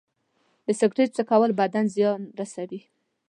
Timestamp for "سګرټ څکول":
0.79-1.51